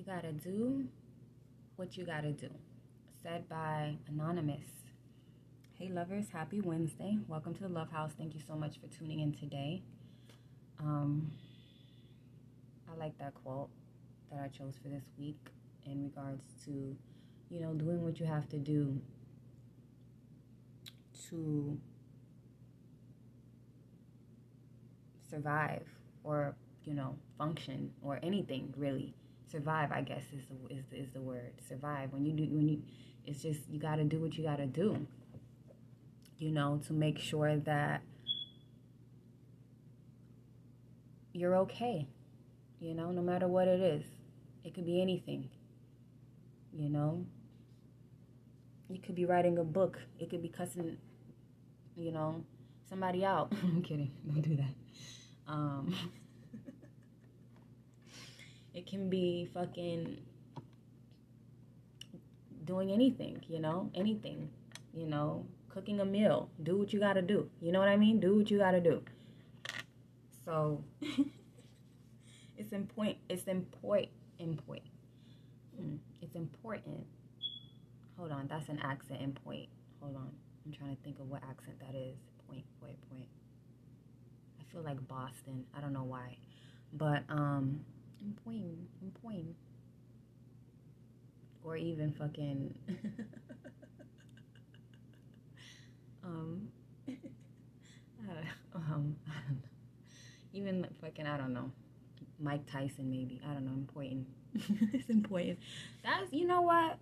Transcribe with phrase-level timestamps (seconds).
[0.00, 0.86] You gotta do
[1.76, 2.48] what you gotta do.
[3.22, 4.64] Said by Anonymous.
[5.78, 7.18] Hey, lovers, happy Wednesday.
[7.28, 8.12] Welcome to the Love House.
[8.16, 9.82] Thank you so much for tuning in today.
[10.78, 11.30] Um,
[12.90, 13.68] I like that quote
[14.32, 15.50] that I chose for this week
[15.84, 16.96] in regards to,
[17.50, 18.98] you know, doing what you have to do
[21.28, 21.78] to
[25.28, 25.86] survive
[26.24, 26.54] or
[26.84, 29.14] you know function or anything really
[29.50, 31.52] survive i guess is the, is, is the word.
[31.68, 32.12] Survive.
[32.12, 32.82] When you do when you
[33.24, 35.06] it's just you got to do what you got to do
[36.38, 38.02] you know to make sure that
[41.32, 42.06] you're okay
[42.80, 44.04] you know no matter what it is.
[44.64, 45.48] It could be anything
[46.72, 47.24] you know.
[48.88, 49.98] You could be writing a book.
[50.18, 50.96] It could be cussing
[51.96, 52.44] you know
[52.88, 53.52] somebody out.
[53.62, 54.10] I'm kidding.
[54.26, 54.74] Don't do that.
[55.46, 55.94] Um,
[58.74, 60.18] it can be fucking
[62.64, 64.48] doing anything, you know, anything,
[64.94, 66.50] you know, cooking a meal.
[66.62, 67.48] Do what you gotta do.
[67.60, 68.20] You know what I mean?
[68.20, 69.02] Do what you gotta do.
[70.44, 70.84] So
[72.56, 73.18] it's important.
[73.28, 74.10] It's important.
[74.38, 74.86] Important.
[75.76, 75.96] Hmm.
[76.22, 77.06] It's important.
[78.16, 79.68] Hold on, that's an accent in point.
[80.00, 80.30] Hold on,
[80.64, 82.16] I'm trying to think of what accent that is.
[82.48, 83.26] Point, point, point
[84.60, 85.64] I feel like Boston.
[85.76, 86.36] I don't know why.
[86.92, 87.80] But um
[88.22, 88.34] I'm
[89.22, 89.54] pointing.
[91.62, 92.74] Or even fucking
[96.24, 96.68] um
[98.74, 99.16] um
[100.52, 101.70] even fucking I don't know.
[102.38, 103.40] Mike Tyson maybe.
[103.48, 103.88] I don't know, I'm
[104.54, 105.58] it's important.
[106.02, 106.98] That's you know what?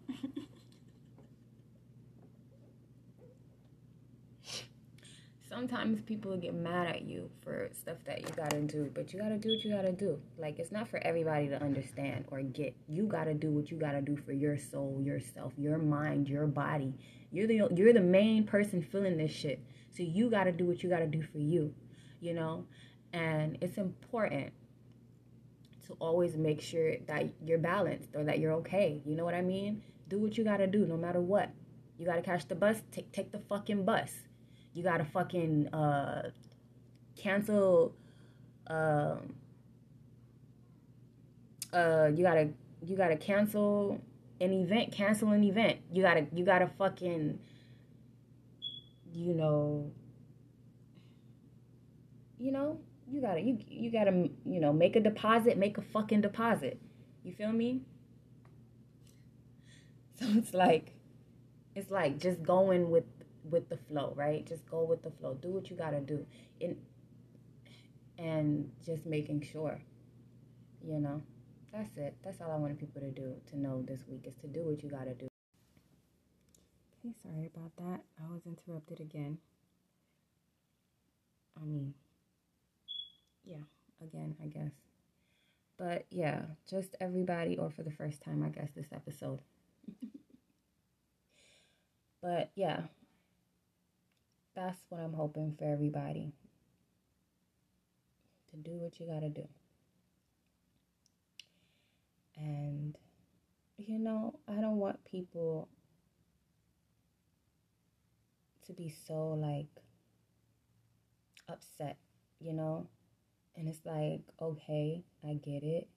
[5.49, 9.39] Sometimes people get mad at you for stuff that you gotta do, but you gotta
[9.39, 10.19] do what you gotta do.
[10.37, 12.77] Like it's not for everybody to understand or get.
[12.89, 16.95] You gotta do what you gotta do for your soul, yourself, your mind, your body.
[17.31, 19.63] You're the you're the main person feeling this shit.
[19.91, 21.75] So you gotta do what you gotta do for you,
[22.20, 22.67] you know?
[23.13, 24.53] And it's important
[25.87, 29.01] to always make sure that you're balanced or that you're okay.
[29.07, 29.83] You know what I mean?
[30.08, 31.51] Do what you gotta do no matter what.
[31.98, 34.27] You gotta catch the bus, take take the fucking bus
[34.78, 36.30] you gotta fucking uh,
[37.16, 37.96] cancel.
[38.68, 39.34] Um,
[41.72, 42.50] uh, you gotta
[42.86, 44.00] you gotta cancel
[44.40, 44.92] an event.
[44.92, 45.80] Cancel an event.
[45.92, 47.40] You gotta you gotta fucking.
[49.12, 49.90] You know.
[52.39, 52.78] You know
[53.10, 55.58] you gotta you you gotta you know make a deposit.
[55.58, 56.80] Make a fucking deposit.
[57.24, 57.83] You feel me?
[60.20, 60.92] So it's like,
[61.74, 63.05] it's like just going with
[63.51, 64.47] with the flow, right?
[64.47, 65.35] Just go with the flow.
[65.35, 66.27] Do what you got to do.
[66.61, 66.77] In,
[68.19, 69.81] and just making sure,
[70.83, 71.23] you know,
[71.73, 72.17] that's it.
[72.25, 74.83] That's all I wanted people to do, to know this week is to do what
[74.83, 75.29] you got to do.
[76.98, 78.01] Okay, sorry about that.
[78.20, 79.39] I was interrupted again.
[81.61, 81.95] I mean,
[83.45, 83.64] yeah,
[84.03, 84.73] again, I guess.
[85.79, 89.41] But yeah, just everybody, or for the first time, I guess, this episode.
[92.23, 92.83] but yeah,
[94.58, 96.33] that's what I'm hoping for everybody
[98.51, 99.46] to do what you got to do.
[102.36, 102.96] And,
[103.77, 105.69] you know, I don't want people
[108.67, 109.69] to be so like
[111.48, 111.96] upset,
[112.40, 112.89] you know?
[113.57, 115.89] And it's like, okay, I get it.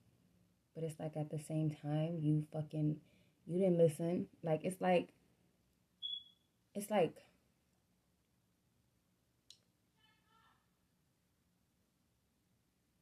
[0.74, 2.96] But it's like at the same time, you fucking,
[3.46, 4.26] you didn't listen.
[4.42, 5.08] Like, it's like,
[6.74, 7.14] it's like,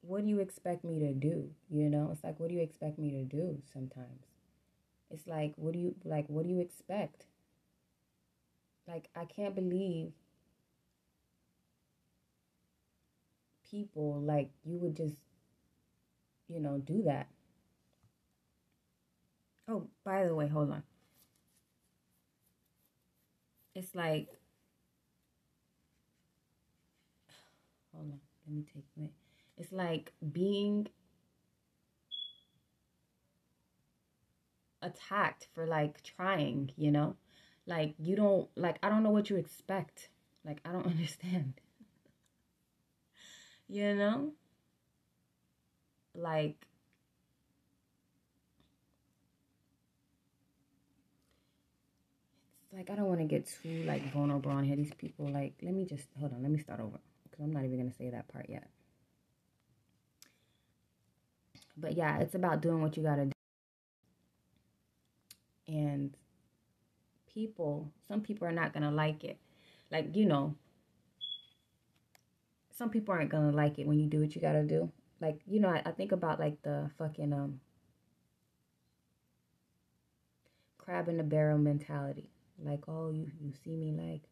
[0.03, 1.51] what do you expect me to do?
[1.71, 4.27] You know, it's like, what do you expect me to do sometimes?
[5.11, 7.27] It's like, what do you, like, what do you expect?
[8.87, 10.13] Like, I can't believe
[13.71, 15.15] people, like, you would just,
[16.49, 17.29] you know, do that.
[19.69, 20.83] Oh, by the way, hold on.
[23.75, 24.29] It's like,
[27.93, 29.20] hold on, let me take it.
[29.61, 30.87] It's like being
[34.81, 37.17] attacked for like trying, you know?
[37.67, 40.09] Like you don't like I don't know what you expect.
[40.47, 41.61] Like I don't understand.
[43.69, 44.33] you know?
[46.15, 46.57] Like
[52.65, 54.75] it's like I don't want to get too like vulnerable on here.
[54.77, 56.99] These people like let me just hold on, let me start over.
[57.25, 58.67] Because I'm not even gonna say that part yet.
[61.81, 63.33] But yeah, it's about doing what you got to do.
[65.69, 66.17] And
[67.33, 69.39] people, some people are not going to like it.
[69.91, 70.55] Like, you know,
[72.77, 74.91] some people aren't going to like it when you do what you got to do.
[75.21, 77.61] Like, you know, I, I think about like the fucking um
[80.79, 82.31] crab in the barrel mentality.
[82.63, 84.23] Like, oh, you you see me like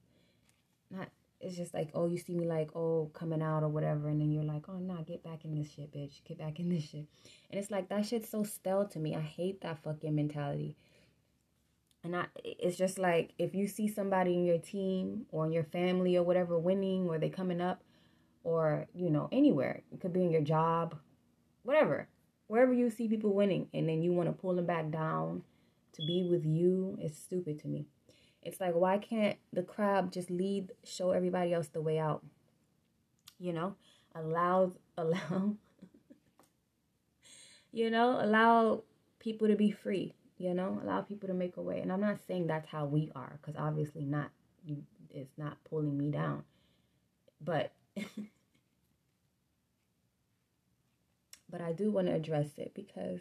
[0.90, 1.08] not
[1.40, 4.32] it's just like, oh, you see me like, oh, coming out or whatever, and then
[4.32, 6.24] you're like, oh, nah, get back in this shit, bitch.
[6.24, 7.06] Get back in this shit.
[7.50, 9.14] And it's like, that shit's so stale to me.
[9.14, 10.76] I hate that fucking mentality.
[12.02, 15.64] And I, it's just like, if you see somebody in your team or in your
[15.64, 17.82] family or whatever winning or they coming up
[18.44, 20.96] or, you know, anywhere, it could be in your job,
[21.62, 22.08] whatever,
[22.46, 25.42] wherever you see people winning and then you want to pull them back down
[25.92, 27.86] to be with you, it's stupid to me.
[28.48, 32.24] It's like, why can't the crab just lead, show everybody else the way out?
[33.38, 33.74] You know,
[34.14, 35.54] allow, allow,
[37.72, 38.84] you know, allow
[39.18, 41.80] people to be free, you know, allow people to make a way.
[41.80, 44.30] And I'm not saying that's how we are, because obviously not,
[45.10, 46.44] it's not pulling me down.
[47.44, 47.74] But,
[51.50, 53.20] but I do want to address it because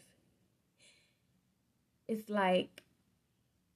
[2.08, 2.82] it's like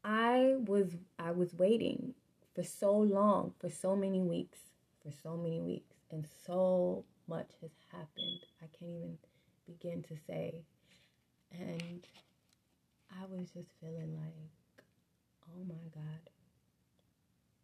[0.03, 2.13] I was I was waiting
[2.55, 4.59] for so long, for so many weeks,
[5.03, 8.39] for so many weeks, and so much has happened.
[8.61, 9.17] I can't even
[9.67, 10.63] begin to say.
[11.51, 12.05] And
[13.11, 14.83] I was just feeling like,
[15.49, 16.29] oh my God,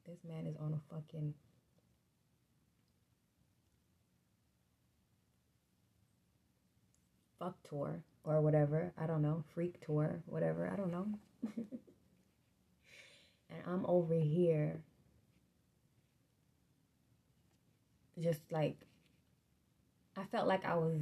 [0.06, 1.33] this man is on a fucking
[7.40, 8.92] fuck tour or whatever.
[8.98, 9.44] I don't know.
[9.54, 10.69] Freak tour, whatever.
[10.72, 11.07] I don't know.
[13.50, 14.82] and I'm over here
[18.20, 18.78] just like
[20.16, 21.02] I felt like I was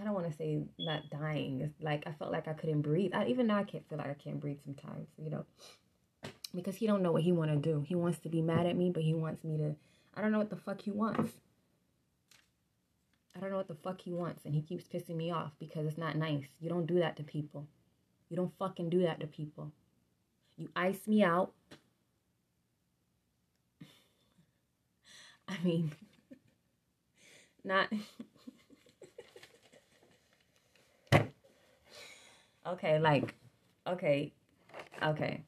[0.00, 1.60] I don't want to say not dying.
[1.60, 3.12] It's like I felt like I couldn't breathe.
[3.14, 5.44] I, even now I can't feel like I can't breathe sometimes, you know.
[6.54, 7.84] Because he don't know what he want to do.
[7.86, 9.76] He wants to be mad at me, but he wants me to
[10.14, 11.32] I don't know what the fuck he wants.
[13.34, 15.86] I don't know what the fuck he wants, and he keeps pissing me off because
[15.86, 16.48] it's not nice.
[16.60, 17.66] You don't do that to people.
[18.28, 19.72] You don't fucking do that to people.
[20.56, 21.52] You ice me out.
[25.48, 25.92] I mean,
[27.64, 27.88] not.
[32.66, 33.34] okay, like,
[33.86, 34.32] okay,
[35.02, 35.42] okay.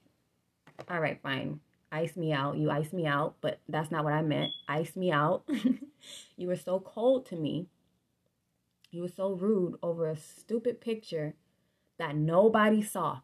[0.88, 1.60] All right, fine.
[1.92, 2.56] Ice me out.
[2.56, 4.50] You ice me out, but that's not what I meant.
[4.66, 5.44] Ice me out.
[6.36, 7.68] you were so cold to me
[8.92, 11.34] you were so rude over a stupid picture
[11.98, 13.20] that nobody saw.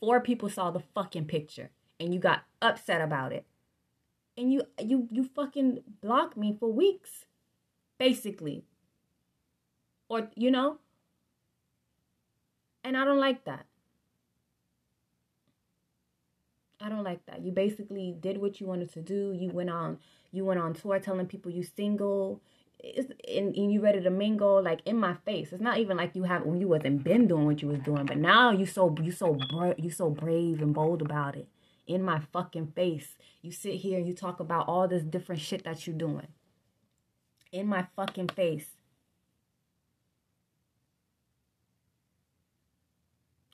[0.00, 3.44] Four people saw the fucking picture and you got upset about it.
[4.38, 7.26] And you you you fucking blocked me for weeks.
[7.98, 8.64] Basically.
[10.08, 10.78] Or you know?
[12.82, 13.66] And I don't like that.
[16.80, 17.42] I don't like that.
[17.42, 19.32] You basically did what you wanted to do.
[19.32, 19.98] You went on
[20.32, 22.40] you went on tour telling people you single
[22.78, 25.52] it's and, and you ready to mingle like in my face.
[25.52, 28.06] It's not even like you have when you wasn't been doing what you was doing,
[28.06, 31.48] but now you so you so bra- you so brave and bold about it.
[31.86, 35.64] In my fucking face, you sit here and you talk about all this different shit
[35.64, 36.28] that you're doing.
[37.52, 38.66] In my fucking face.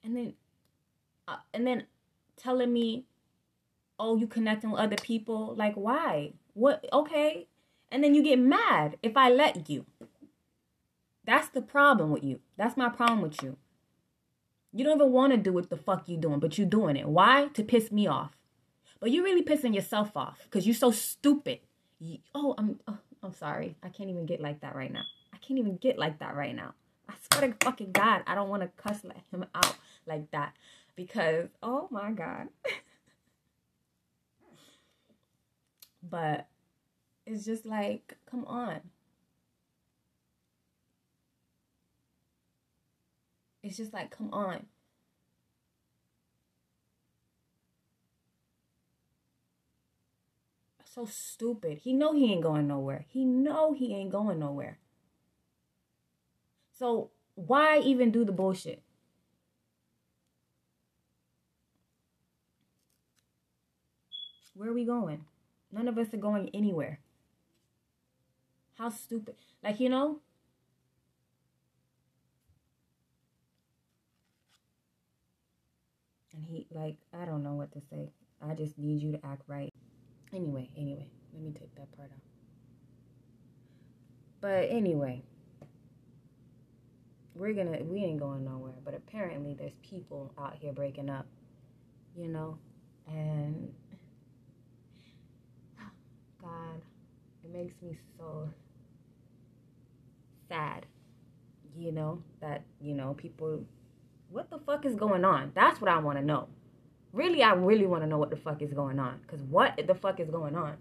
[0.04, 0.34] And then,
[1.26, 1.86] uh, and then
[2.36, 3.06] telling me,
[3.98, 5.54] oh, you connecting with other people.
[5.56, 6.32] Like, why?
[6.54, 6.84] What?
[6.92, 7.46] Okay,
[7.90, 9.86] and then you get mad if I let you.
[11.24, 12.40] That's the problem with you.
[12.56, 13.56] That's my problem with you.
[14.72, 17.08] You don't even want to do what the fuck you doing, but you doing it.
[17.08, 17.48] Why?
[17.54, 18.36] To piss me off.
[19.00, 21.60] But you're really pissing yourself off because you're so stupid.
[21.98, 23.76] You, oh, I'm oh, I'm sorry.
[23.82, 25.04] I can't even get like that right now.
[25.32, 26.74] I can't even get like that right now.
[27.08, 29.76] I swear to fucking God, I don't want to cuss him out
[30.06, 30.54] like that
[30.94, 32.48] because oh my God.
[36.08, 36.48] but
[37.26, 38.80] it's just like, come on.
[43.62, 44.66] It's just like, come on.
[50.84, 51.78] So stupid.
[51.78, 53.04] He know he ain't going nowhere.
[53.08, 54.78] He know he ain't going nowhere.
[56.78, 58.82] So why even do the bullshit?
[64.54, 65.26] Where are we going?
[65.72, 67.00] None of us are going anywhere.
[68.74, 69.34] How stupid.
[69.62, 70.20] Like, you know?
[76.34, 78.10] And he, like, I don't know what to say.
[78.46, 79.72] I just need you to act right.
[80.32, 82.20] Anyway, anyway, let me take that part out.
[84.40, 85.22] But anyway,
[87.34, 88.74] we're gonna we ain't going nowhere.
[88.84, 91.26] But apparently there's people out here breaking up,
[92.14, 92.58] you know,
[93.08, 93.72] and
[96.40, 96.82] God,
[97.44, 98.48] it makes me so
[100.48, 100.86] sad,
[101.76, 103.64] you know, that, you know, people
[104.30, 105.50] what the fuck is going on?
[105.54, 106.48] That's what I want to know.
[107.12, 109.18] Really, I really want to know what the fuck is going on.
[109.22, 110.74] Because what the fuck is going on?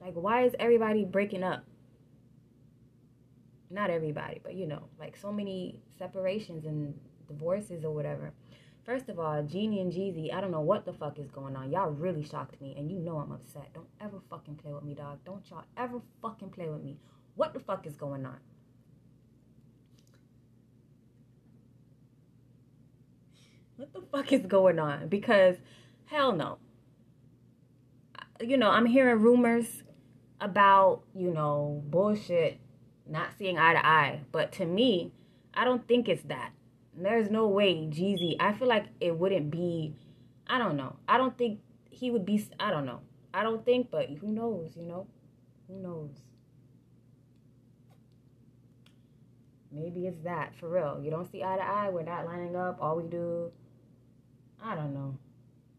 [0.00, 1.64] Like, why is everybody breaking up?
[3.70, 6.94] Not everybody, but you know, like so many separations and
[7.26, 8.32] divorces or whatever.
[8.86, 11.72] First of all, Jeannie and Jeezy, I don't know what the fuck is going on.
[11.72, 13.74] Y'all really shocked me, and you know I'm upset.
[13.74, 15.18] Don't ever fucking play with me, dog.
[15.26, 16.96] Don't y'all ever fucking play with me.
[17.34, 18.38] What the fuck is going on?
[23.76, 25.08] What the fuck is going on?
[25.08, 25.56] Because
[26.04, 26.58] hell no.
[28.40, 29.82] You know, I'm hearing rumors
[30.40, 32.60] about, you know, bullshit,
[33.04, 34.20] not seeing eye to eye.
[34.30, 35.10] But to me,
[35.52, 36.52] I don't think it's that.
[36.96, 39.94] There's no way Jeezy, I feel like it wouldn't be,
[40.46, 40.96] I don't know.
[41.06, 41.60] I don't think
[41.90, 43.00] he would be, I don't know.
[43.34, 45.06] I don't think, but who knows, you know?
[45.68, 46.10] Who knows?
[49.70, 51.00] Maybe it's that, for real.
[51.02, 52.78] You don't see eye to eye, we're not lining up.
[52.80, 53.52] All we do
[54.62, 55.18] I don't know.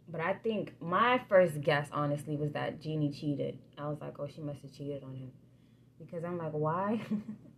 [0.09, 3.57] But I think my first guess, honestly, was that Jeannie cheated.
[3.77, 5.31] I was like, oh, she must have cheated on him.
[5.99, 7.01] Because I'm like, why?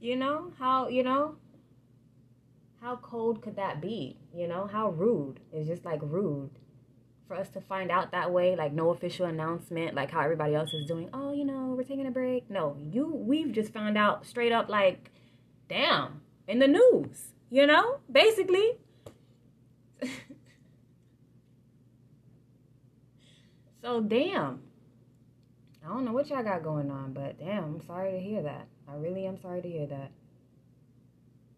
[0.00, 0.52] you know?
[0.58, 1.36] How, you know?
[2.80, 4.18] How cold could that be?
[4.34, 4.68] You know?
[4.70, 5.40] How rude.
[5.52, 6.50] It's just like rude
[7.26, 10.72] for us to find out that way, like no official announcement, like how everybody else
[10.72, 11.10] is doing.
[11.12, 12.48] Oh, you know, we're taking a break.
[12.48, 15.10] No, you we've just found out straight up like,
[15.68, 17.32] damn, in the news.
[17.50, 18.78] You know, basically.
[23.82, 24.60] so, damn.
[25.84, 28.66] I don't know what y'all got going on, but damn, I'm sorry to hear that.
[28.88, 30.10] I really am sorry to hear that.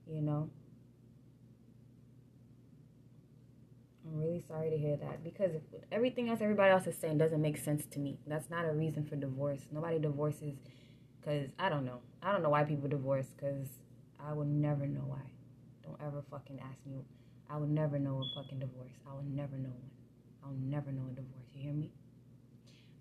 [0.07, 0.51] You know?
[4.07, 5.53] I'm really sorry to hear that because
[5.93, 8.19] everything else everybody else is saying doesn't make sense to me.
[8.27, 9.61] That's not a reason for divorce.
[9.71, 10.55] Nobody divorces
[11.21, 12.01] because I don't know.
[12.23, 13.69] I don't know why people divorce because
[14.19, 15.23] I would never know why.
[15.85, 17.05] Don't ever fucking ask me.
[17.51, 18.93] I would never know a fucking divorce.
[19.11, 19.91] I would never know one.
[20.45, 21.47] I'll never know a divorce.
[21.55, 21.91] You hear me?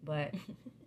[0.04, 0.34] But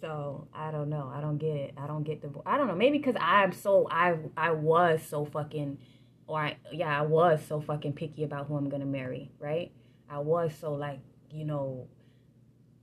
[0.00, 1.12] So I don't know.
[1.14, 1.74] I don't get it.
[1.76, 2.30] I don't get the.
[2.46, 2.74] I don't know.
[2.74, 5.78] Maybe because I'm so I I was so fucking,
[6.26, 9.30] or I yeah I was so fucking picky about who I'm gonna marry.
[9.38, 9.72] Right.
[10.08, 11.86] I was so like you know,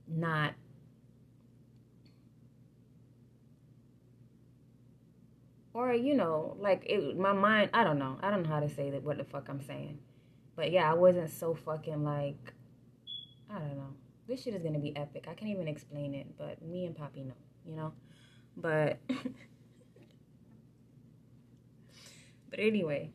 [0.06, 0.54] not
[5.78, 8.68] or you know like it my mind i don't know i don't know how to
[8.68, 9.96] say that what the fuck i'm saying
[10.56, 12.52] but yeah i wasn't so fucking like
[13.48, 13.94] i don't know
[14.28, 15.26] this shit is gonna be epic.
[15.28, 17.92] I can't even explain it but me and poppy know you know?
[18.56, 18.98] But
[22.50, 23.10] but anyway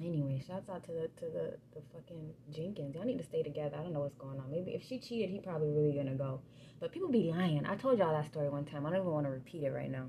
[0.00, 2.94] anyway shouts out to the to the the fucking jenkins.
[2.94, 3.76] Y'all need to stay together.
[3.78, 4.50] I don't know what's going on.
[4.50, 6.40] Maybe if she cheated he probably really gonna go.
[6.80, 7.66] But people be lying.
[7.66, 8.86] I told y'all that story one time.
[8.86, 10.06] I don't even want to repeat it right now.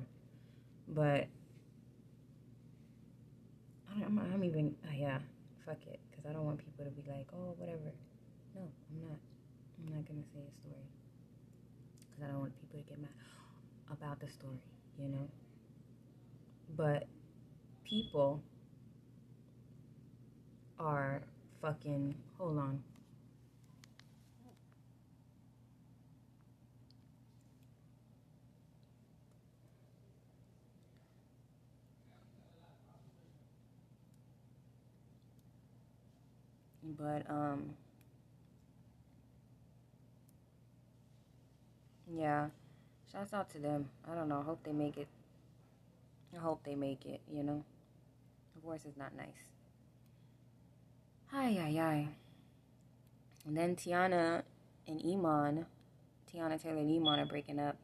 [0.88, 1.28] But
[3.96, 5.20] I'm, I'm even, uh, yeah,
[5.66, 6.00] fuck it.
[6.10, 7.92] Because I don't want people to be like, oh, whatever.
[9.90, 10.06] I'm not.
[10.06, 10.86] To say a story.
[12.00, 13.10] Because I don't want people to get mad
[13.92, 14.62] about the story,
[15.00, 15.28] you know?
[16.78, 17.08] But
[17.84, 18.42] people
[20.80, 21.22] are
[21.62, 22.84] fucking, hold on.
[36.98, 37.70] But um
[42.14, 42.48] yeah,
[43.12, 43.90] shouts out to them.
[44.10, 44.40] I don't know.
[44.40, 45.08] I hope they make it.
[46.36, 47.64] I hope they make it, you know.
[48.54, 49.28] Divorce is not nice.
[51.28, 52.08] Hi, hi, hi.
[53.46, 54.44] And then Teyana
[54.88, 55.66] and Iman,
[56.32, 57.78] Teyana Taylor and Iman are breaking up.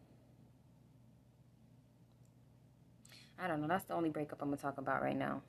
[3.40, 3.68] I don't know.
[3.68, 5.42] That's the only breakup I'm gonna talk about right now.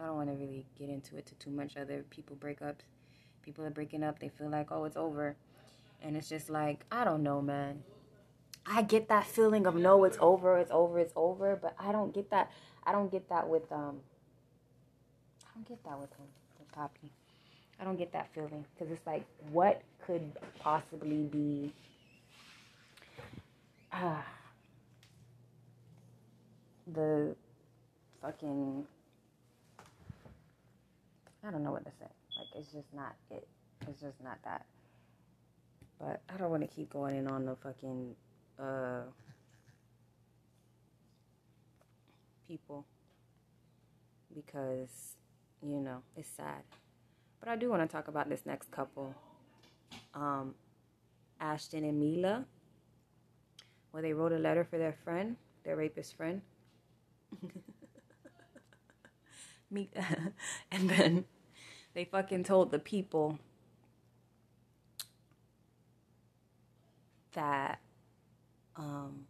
[0.00, 2.84] I don't want to really get into it to too much other people breakups
[3.42, 5.36] people are breaking up, they feel like, oh, it's over.
[6.02, 7.82] And it's just like, I don't know, man.
[8.66, 12.14] I get that feeling of no, it's over, it's over, it's over, but I don't
[12.14, 12.50] get that.
[12.84, 14.00] I don't get that with um.
[15.44, 16.26] I don't get that with him,
[16.58, 17.10] with Poppy.
[17.80, 21.72] I don't get that feeling because it's like, what could possibly be?
[23.92, 24.22] Uh,
[26.92, 27.34] the
[28.22, 28.86] fucking
[31.46, 32.06] I don't know what to say.
[32.38, 33.48] Like it's just not it.
[33.88, 34.66] It's just not that.
[35.98, 38.14] But I don't want to keep going in on the fucking
[38.60, 39.02] uh
[42.46, 42.84] people
[44.34, 45.16] because
[45.62, 46.62] you know it's sad.
[47.40, 49.14] But I do want to talk about this next couple,
[50.14, 50.54] um,
[51.40, 52.44] Ashton and Mila,
[53.90, 56.42] where they wrote a letter for their friend, their rapist friend.
[59.70, 59.88] Me,
[60.72, 61.24] and then
[61.94, 63.38] they fucking told the people
[67.32, 67.80] that
[68.80, 69.26] um,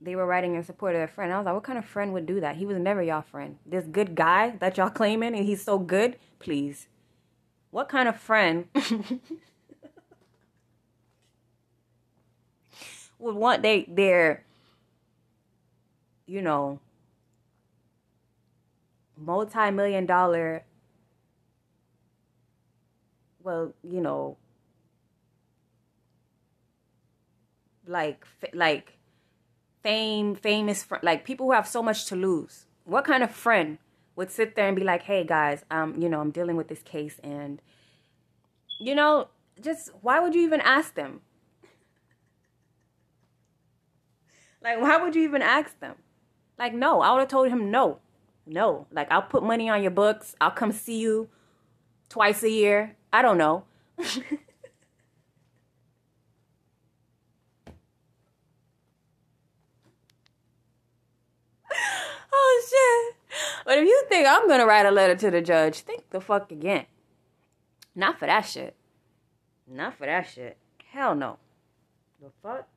[0.00, 1.30] they were writing in support of their friend.
[1.32, 2.56] I was like, what kind of friend would do that?
[2.56, 3.58] He was never y'all friend.
[3.66, 6.86] This good guy that y'all claiming and he's so good, please.
[7.70, 8.68] What kind of friend
[13.18, 14.44] would want they their
[16.26, 16.78] you know
[19.16, 20.62] multi-million dollar
[23.42, 24.36] well, you know
[27.88, 28.98] like like
[29.82, 32.66] fame, famous, fr- like people who have so much to lose.
[32.84, 33.78] What kind of friend
[34.16, 36.82] would sit there and be like, "Hey guys, um, you know, I'm dealing with this
[36.82, 37.60] case, and
[38.78, 39.28] you know,
[39.60, 41.20] just why would you even ask them?
[44.60, 45.94] Like, why would you even ask them?
[46.58, 48.00] Like, no, I would have told him no,
[48.44, 48.88] no.
[48.90, 50.34] Like, I'll put money on your books.
[50.40, 51.28] I'll come see you
[52.08, 52.96] twice a year.
[53.12, 53.64] I don't know.
[62.68, 63.16] shit.
[63.64, 66.50] But if you think I'm gonna write a letter to the judge, think the fuck
[66.52, 66.86] again.
[67.94, 68.76] Not for that shit.
[69.66, 70.56] Not for that shit.
[70.92, 71.38] Hell no.
[72.20, 72.68] The fuck?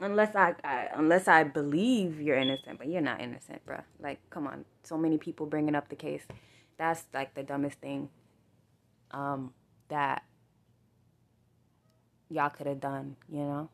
[0.00, 3.84] Unless I, I unless I believe you're innocent, but you're not innocent, bruh.
[4.00, 4.64] Like, come on.
[4.82, 6.26] So many people bringing up the case.
[6.78, 8.08] That's like the dumbest thing
[9.10, 9.52] um
[9.88, 10.24] that
[12.28, 13.68] y'all could have done, you know?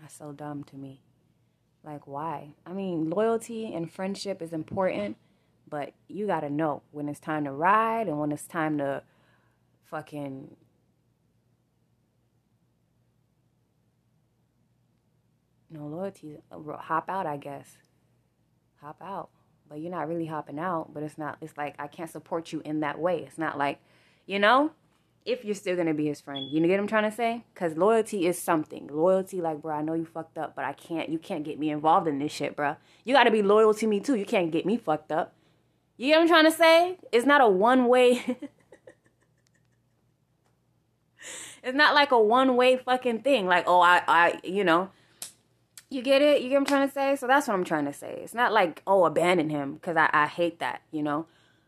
[0.00, 1.00] That's so dumb to me.
[1.84, 2.54] Like, why?
[2.66, 5.16] I mean, loyalty and friendship is important,
[5.68, 9.02] but you gotta know when it's time to ride and when it's time to
[9.90, 10.56] fucking.
[15.70, 16.38] No loyalty.
[16.50, 17.76] Hop out, I guess.
[18.80, 19.28] Hop out.
[19.68, 22.62] But you're not really hopping out, but it's not, it's like, I can't support you
[22.64, 23.18] in that way.
[23.26, 23.78] It's not like,
[24.24, 24.72] you know?
[25.28, 26.50] If you're still gonna be his friend.
[26.50, 27.44] You know what I'm trying to say?
[27.54, 28.88] Cause loyalty is something.
[28.90, 31.10] Loyalty, like, bro, I know you fucked up, but I can't.
[31.10, 32.76] You can't get me involved in this shit, bro.
[33.04, 34.16] You gotta be loyal to me too.
[34.16, 35.34] You can't get me fucked up.
[35.98, 36.98] You know what I'm trying to say?
[37.12, 38.24] It's not a one way.
[41.62, 43.46] it's not like a one way fucking thing.
[43.46, 44.90] Like, oh, I, I, you know.
[45.90, 46.42] You get it?
[46.42, 47.16] You get what I'm trying to say?
[47.16, 48.20] So that's what I'm trying to say.
[48.22, 51.26] It's not like, oh, abandon him, because I, I hate that, you know?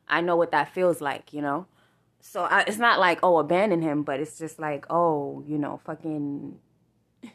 [0.09, 1.66] I know what that feels like, you know?
[2.20, 5.80] So I, it's not like oh abandon him but it's just like oh you know
[5.85, 6.59] fucking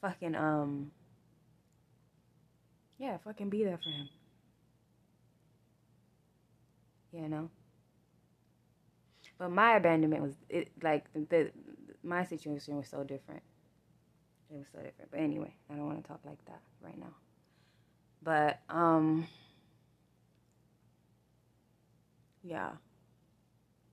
[0.00, 0.90] fucking um
[2.98, 4.08] yeah fucking be there for him.
[7.12, 7.50] You know?
[9.38, 11.50] But my abandonment was it like the, the
[12.02, 13.42] my situation was so different.
[14.50, 15.10] It was so different.
[15.10, 17.14] But anyway i don't want to talk like that right now.
[18.22, 19.26] But um
[22.46, 22.70] yeah.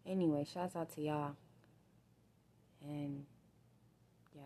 [0.06, 1.36] Anyway, shouts out to y'all.
[2.84, 3.26] And
[4.36, 4.42] yeah.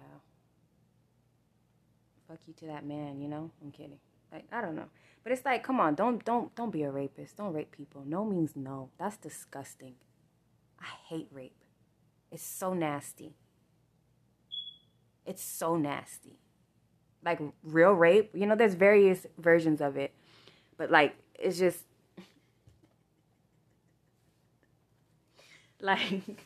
[2.27, 3.51] Fuck you to that man, you know?
[3.61, 3.99] I'm kidding.
[4.31, 4.89] Like I don't know.
[5.23, 7.37] But it's like, come on, don't don't don't be a rapist.
[7.37, 8.03] Don't rape people.
[8.05, 8.89] No means no.
[8.97, 9.95] That's disgusting.
[10.79, 11.63] I hate rape.
[12.31, 13.35] It's so nasty.
[15.25, 16.39] It's so nasty.
[17.23, 20.13] Like real rape, you know, there's various versions of it.
[20.77, 21.83] But like it's just
[25.79, 26.43] Like,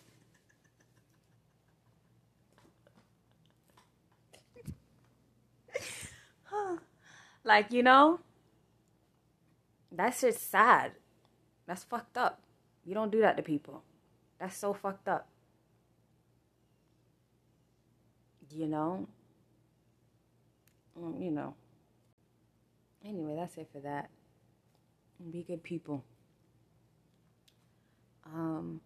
[7.44, 8.20] like you know,
[9.92, 10.92] that's just sad.
[11.68, 12.42] That's fucked up.
[12.86, 13.84] You don't do that to people.
[14.40, 15.28] That's so fucked up.
[18.50, 19.08] You know?
[20.98, 21.56] Um, you know.
[23.06, 24.10] Anyway, that's it for that.
[25.32, 26.04] Be good people.
[28.26, 28.82] Um,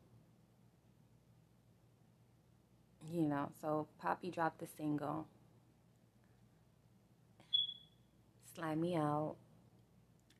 [3.11, 5.27] you know, so Poppy dropped the single,
[8.55, 9.35] Slime Me Out,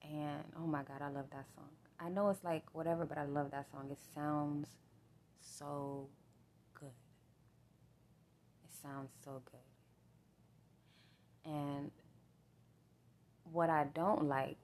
[0.04, 1.70] and oh my god, I love that song.
[2.00, 3.88] I know it's like whatever, but I love that song.
[3.92, 4.68] It sounds
[5.42, 6.08] so
[6.74, 6.88] good.
[8.64, 9.60] It sounds so good.
[11.52, 11.92] And
[13.52, 14.58] what I don't like,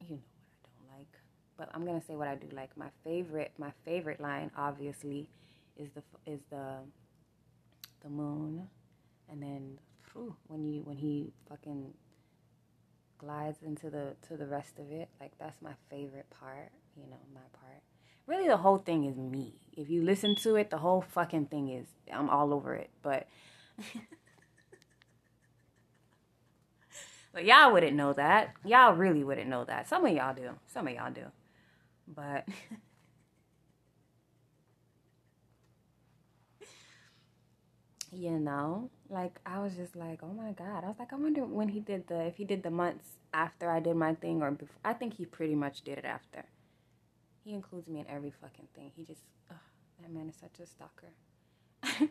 [0.00, 1.18] you know what I don't like,
[1.56, 2.76] but I'm gonna say what I do like.
[2.76, 5.28] My favorite, my favorite line, obviously,
[5.76, 6.78] is the is the
[8.02, 8.68] the moon,
[9.30, 9.78] and then
[10.12, 11.92] whew, when you when he fucking
[13.18, 16.70] glides into the to the rest of it, like that's my favorite part.
[16.96, 17.82] You know, my part.
[18.26, 19.54] Really, the whole thing is me.
[19.72, 23.26] If you listen to it, the whole fucking thing is I'm all over it, but.
[27.34, 28.54] But y'all wouldn't know that.
[28.64, 29.88] Y'all really wouldn't know that.
[29.88, 30.50] Some of y'all do.
[30.72, 31.24] Some of y'all do.
[32.06, 32.46] But
[38.14, 40.84] you know, like I was just like, oh my god.
[40.84, 43.70] I was like, I wonder when he did the if he did the months after
[43.70, 44.76] I did my thing or before.
[44.84, 46.44] I think he pretty much did it after.
[47.44, 48.90] He includes me in every fucking thing.
[48.96, 49.56] He just, ugh,
[50.00, 51.12] that man is such a stalker.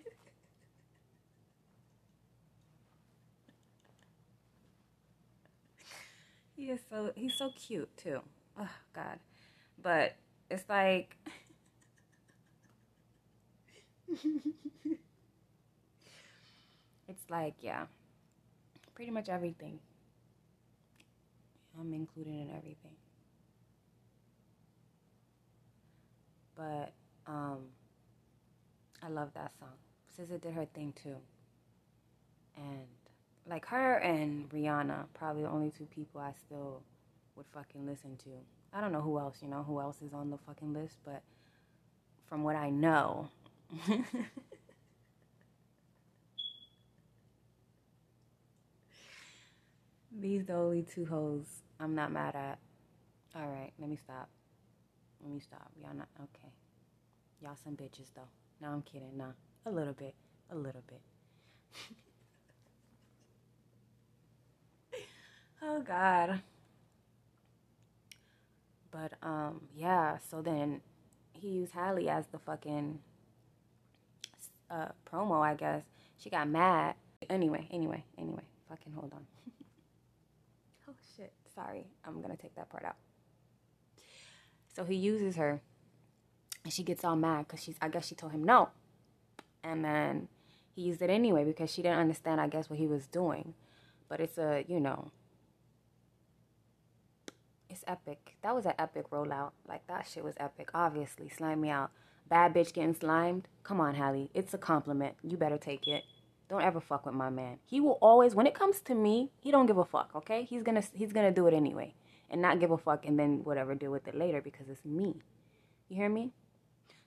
[6.56, 8.22] He is so he's so cute too.
[8.60, 9.20] Oh God,
[9.82, 10.16] but
[10.50, 11.18] it's like
[17.08, 17.86] it's like yeah,
[18.96, 19.80] pretty much everything.
[21.80, 22.96] I'm included in everything.
[26.56, 26.94] But
[27.28, 27.60] um,
[29.02, 29.70] I love that song.
[30.18, 31.16] SZA did her thing too,
[32.58, 32.88] and
[33.48, 36.84] like her and Rihanna, probably the only two people I still
[37.36, 38.30] would fucking listen to.
[38.74, 41.22] I don't know who else, you know, who else is on the fucking list, but
[42.28, 43.30] from what I know,
[50.24, 51.46] these the only two hoes
[51.80, 52.58] I'm not mad at.
[53.36, 54.30] All right, let me stop.
[55.22, 55.70] Let me stop.
[55.82, 56.54] Y'all not okay.
[57.42, 58.30] Y'all some bitches though.
[58.62, 59.18] No, I'm kidding.
[59.18, 59.34] Nah,
[59.66, 60.16] a little bit,
[60.52, 61.02] a little bit.
[65.66, 66.42] Oh God.
[68.92, 70.82] But um yeah, so then
[71.34, 73.00] he used Halle as the fucking
[74.70, 75.84] uh promo, I guess.
[76.18, 76.96] She got mad.
[77.30, 78.44] Anyway, anyway, anyway.
[78.70, 79.26] Fucking hold on.
[81.56, 81.88] Sorry.
[82.06, 82.96] I'm gonna take that part out.
[84.76, 85.62] So he uses her
[86.64, 88.70] and she gets all mad because she's I guess she told him no.
[89.64, 90.28] And then
[90.76, 93.54] he used it anyway because she didn't understand, I guess, what he was doing.
[94.10, 95.12] But it's a, you know,
[97.70, 98.36] it's epic.
[98.42, 99.52] That was an epic rollout.
[99.68, 100.70] Like that shit was epic.
[100.74, 101.92] Obviously, slime me out.
[102.28, 103.48] Bad bitch getting slimed.
[103.64, 104.30] Come on, Halle.
[104.34, 105.16] It's a compliment.
[105.24, 106.04] You better take it.
[106.54, 107.58] Don't ever fuck with my man.
[107.66, 110.12] He will always, when it comes to me, he don't give a fuck.
[110.14, 111.96] Okay, he's gonna he's gonna do it anyway,
[112.30, 115.16] and not give a fuck, and then whatever deal with it later because it's me.
[115.90, 116.32] You hear me?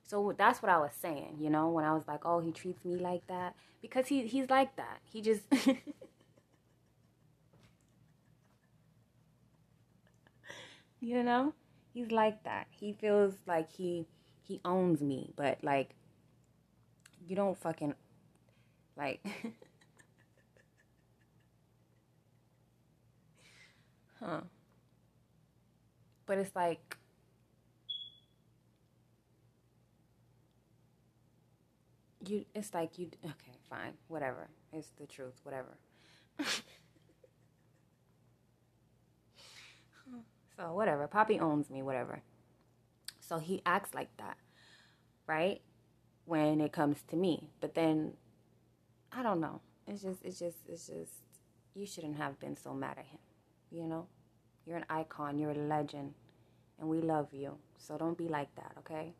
[0.02, 1.36] So that's what I was saying.
[1.38, 4.50] You know, when I was like, oh, he treats me like that because he he's
[4.50, 4.98] like that.
[5.04, 5.42] He just.
[10.98, 11.52] you know
[11.94, 14.06] he's like that he feels like he
[14.42, 15.90] he owns me but like
[17.28, 17.94] you don't fucking
[18.96, 19.20] like
[24.20, 24.40] huh
[26.26, 26.96] but it's like
[32.26, 35.76] you it's like you okay fine whatever it's the truth whatever
[40.56, 41.06] So whatever.
[41.06, 42.22] Poppy owns me, whatever.
[43.20, 44.36] So he acts like that,
[45.26, 45.60] right?
[46.26, 47.50] When it comes to me.
[47.60, 48.14] But then
[49.16, 49.62] I don't know.
[49.86, 51.12] It's just it's just it's just
[51.74, 53.20] you shouldn't have been so mad at him.
[53.70, 54.06] You know?
[54.66, 56.12] You're an icon, you're a legend,
[56.78, 57.56] and we love you.
[57.78, 59.14] So don't be like that, okay?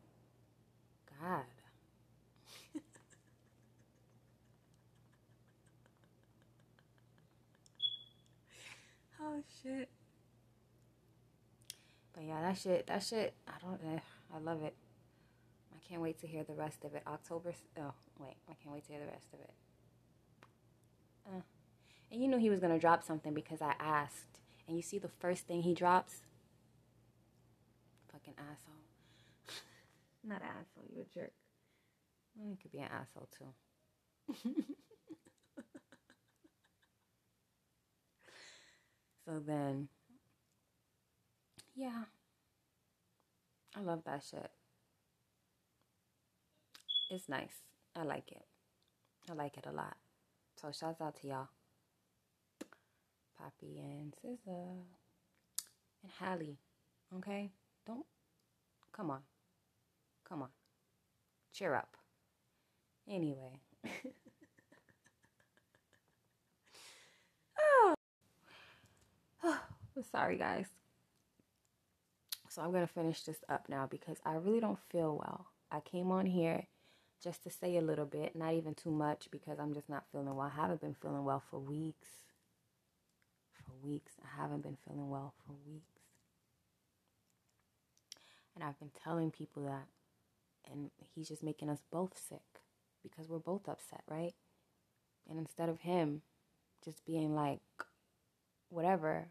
[1.21, 1.45] God.
[9.21, 9.89] oh shit.
[12.13, 13.99] But yeah, that shit, that shit, I don't, eh,
[14.35, 14.75] I love it.
[15.73, 17.03] I can't wait to hear the rest of it.
[17.07, 19.53] October, oh, wait, I can't wait to hear the rest of it.
[21.27, 21.41] Uh,
[22.11, 24.39] and you knew he was going to drop something because I asked.
[24.67, 26.21] And you see the first thing he drops?
[28.11, 28.83] Fucking asshole.
[30.23, 31.33] Not asshole, you a jerk.
[32.35, 33.53] Well, he could be an asshole too.
[39.25, 39.87] so then
[41.77, 42.05] yeah.
[43.75, 44.49] I love that shit.
[47.11, 47.61] It's nice.
[47.95, 48.45] I like it.
[49.29, 49.95] I like it a lot.
[50.59, 51.47] So shouts out to y'all.
[53.37, 54.83] Poppy and SZA
[56.03, 56.57] and Halle.
[57.17, 57.51] Okay?
[57.85, 58.05] Don't
[58.91, 59.21] come on.
[60.27, 60.49] Come on.
[61.53, 61.95] Cheer up.
[63.07, 63.59] Anyway.
[69.99, 70.67] Oh, sorry, guys.
[72.49, 75.47] So I'm to finish this up now because I really don't feel well.
[75.71, 76.67] I came on here
[77.23, 80.35] just to say a little bit, not even too much because I'm just not feeling
[80.35, 80.51] well.
[80.53, 82.07] I haven't been feeling well for weeks.
[83.65, 84.13] For weeks.
[84.23, 85.83] I haven't been feeling well for weeks.
[88.55, 89.87] And I've been telling people that.
[90.71, 92.61] And he's just making us both sick
[93.03, 94.33] because we're both upset, right?
[95.29, 96.21] And instead of him
[96.83, 97.61] just being like,
[98.69, 99.27] whatever,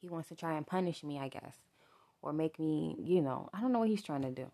[0.00, 1.56] he wants to try and punish me, I guess,
[2.22, 4.50] or make me, you know, I don't know what he's trying to do.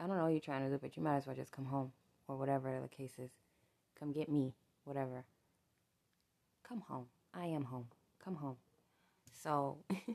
[0.00, 1.66] I don't know what you're trying to do, but you might as well just come
[1.66, 1.92] home
[2.26, 3.30] or whatever the case is.
[3.98, 5.24] Come get me, whatever.
[6.66, 7.06] Come home.
[7.34, 7.86] I am home.
[8.24, 8.56] Come home.
[9.42, 9.78] So,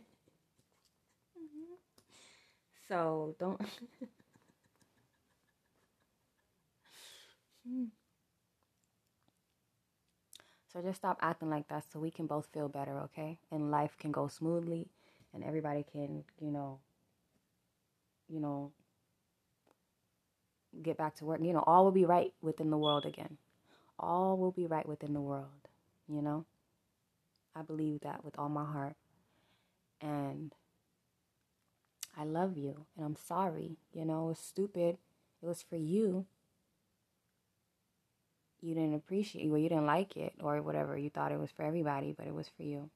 [2.88, 3.62] so don't.
[10.72, 13.40] So just stop acting like that so we can both feel better, okay?
[13.50, 14.90] And life can go smoothly
[15.34, 16.80] and everybody can, you know,
[18.28, 18.74] you know,
[20.82, 21.40] get back to work.
[21.42, 23.38] You know, all will be right within the world again.
[23.98, 25.70] All will be right within the world,
[26.08, 26.46] you know?
[27.56, 28.96] I believe that with all my heart.
[30.02, 30.54] And
[32.18, 33.78] I love you and I'm sorry.
[33.94, 34.98] You know, it was stupid.
[35.42, 36.26] It was for you
[38.66, 41.64] you didn't appreciate well you didn't like it or whatever you thought it was for
[41.64, 42.90] everybody but it was for you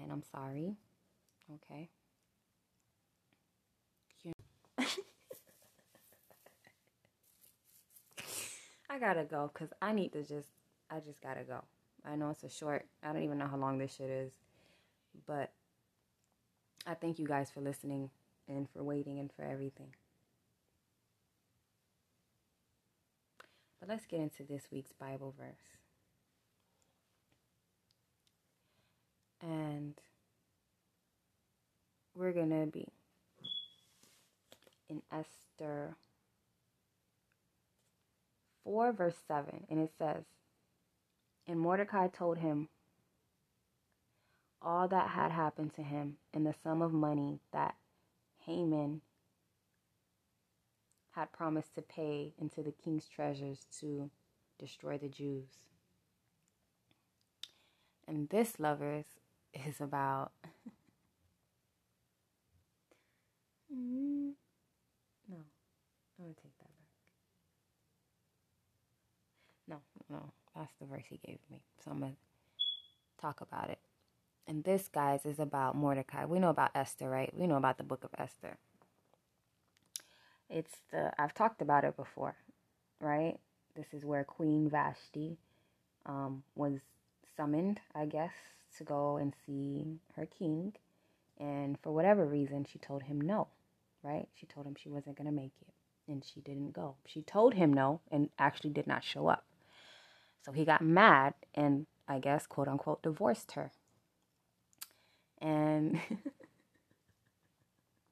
[0.00, 0.76] and i'm sorry
[1.52, 1.88] okay
[8.94, 10.48] i gotta go because i need to just
[10.90, 11.62] i just gotta go
[12.04, 14.32] i know it's a short i don't even know how long this shit is
[15.26, 15.52] but
[16.86, 18.10] i thank you guys for listening
[18.48, 19.88] and for waiting and for everything
[23.84, 25.76] But let's get into this week's Bible verse.
[29.42, 29.92] And
[32.14, 32.88] we're going to be
[34.88, 35.96] in Esther
[38.64, 39.66] 4, verse 7.
[39.70, 40.24] And it says,
[41.46, 42.68] And Mordecai told him
[44.60, 47.74] all that had happened to him and the sum of money that
[48.46, 49.02] Haman
[51.14, 54.10] had promised to pay into the king's treasures to
[54.58, 55.50] destroy the Jews.
[58.08, 59.04] And this, lovers,
[59.66, 60.32] is about.
[63.72, 64.32] mm,
[65.28, 65.36] no,
[66.18, 66.88] going to take that back.
[69.68, 69.76] No,
[70.10, 71.60] no, that's the verse he gave me.
[71.84, 72.18] So I'm going to
[73.20, 73.78] talk about it.
[74.46, 76.24] And this, guys, is about Mordecai.
[76.26, 77.32] We know about Esther, right?
[77.34, 78.58] We know about the book of Esther.
[80.50, 82.36] It's the I've talked about it before,
[83.00, 83.38] right?
[83.74, 85.38] This is where Queen Vashti
[86.06, 86.80] um, was
[87.36, 88.34] summoned, I guess,
[88.76, 90.74] to go and see her king,
[91.40, 93.48] and for whatever reason, she told him no,
[94.02, 94.28] right?
[94.34, 95.72] She told him she wasn't gonna make it,
[96.06, 96.96] and she didn't go.
[97.06, 99.46] She told him no, and actually did not show up.
[100.44, 103.72] So he got mad and I guess quote unquote divorced her.
[105.40, 106.00] And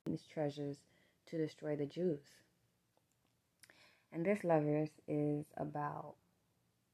[0.06, 0.78] these treasures
[1.26, 2.20] to destroy the Jews.
[4.12, 6.14] And this lovers is about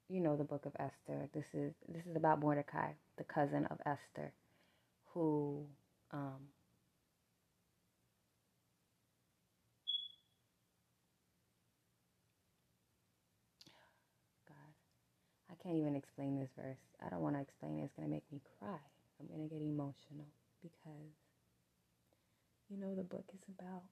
[0.09, 1.29] you know the book of Esther.
[1.35, 4.33] This is this is about Mordecai, the cousin of Esther,
[5.13, 5.67] who
[6.13, 6.49] um,
[15.63, 16.79] can't even explain this verse.
[17.05, 17.85] I don't want to explain it.
[17.85, 18.79] It's gonna make me cry.
[19.21, 20.31] I'm gonna get emotional
[20.63, 21.15] because
[22.69, 23.83] you know the book is about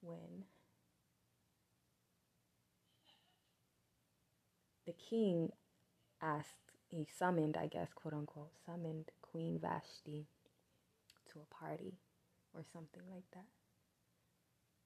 [0.00, 0.44] when
[4.86, 5.52] the king
[6.22, 6.54] asked,
[6.88, 10.26] he summoned, I guess, quote unquote, summoned Queen Vashti
[11.30, 11.98] to a party
[12.54, 13.44] or something like that.